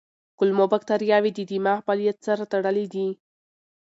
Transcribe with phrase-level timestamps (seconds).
[0.37, 3.07] کولمو بکتریاوې د دماغ فعالیت سره تړلي دي.